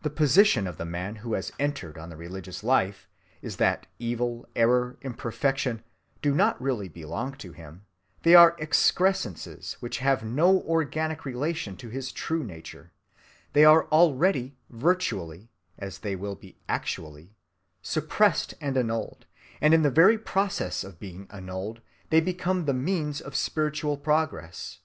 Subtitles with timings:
[0.00, 3.06] The position of the man who has entered on the religious life
[3.42, 5.84] is that evil, error, imperfection,
[6.22, 7.84] do not really belong to him:
[8.22, 12.92] they are excrescences which have no organic relation to his true nature:
[13.52, 17.36] they are already virtually, as they will be actually,
[17.82, 19.26] suppressed and annulled,
[19.60, 24.78] and in the very process of being annulled they become the means of spiritual progress.